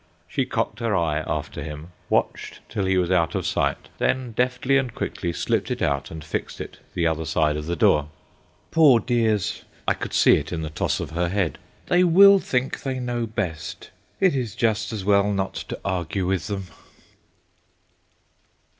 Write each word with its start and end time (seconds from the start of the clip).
She 0.27 0.47
cocked 0.47 0.79
her 0.79 0.95
eye 0.95 1.19
after 1.27 1.61
him, 1.61 1.91
watched 2.09 2.59
till 2.69 2.85
he 2.85 2.97
was 2.97 3.11
out 3.11 3.35
of 3.35 3.45
sight, 3.45 3.87
then 3.99 4.31
deftly 4.31 4.77
and 4.79 4.91
quickly 4.95 5.31
slipped 5.31 5.69
it 5.69 5.79
out 5.79 6.09
and 6.09 6.23
fixed 6.23 6.59
it 6.59 6.79
the 6.95 7.05
other 7.05 7.23
side 7.23 7.55
of 7.55 7.67
the 7.67 7.75
door. 7.75 8.09
"Poor 8.71 8.99
dears" 8.99 9.63
(I 9.87 9.93
could 9.93 10.13
see 10.13 10.37
it 10.37 10.51
in 10.51 10.63
the 10.63 10.71
toss 10.71 10.99
of 10.99 11.11
her 11.11 11.29
head); 11.29 11.59
"they 11.85 12.03
will 12.03 12.39
think 12.39 12.81
they 12.81 12.99
know 12.99 13.27
best; 13.27 13.91
it 14.19 14.35
is 14.35 14.55
just 14.55 14.91
as 14.91 15.05
well 15.05 15.31
not 15.31 15.53
to 15.67 15.79
argue 15.85 16.25
with 16.25 16.47
them." 16.47 16.63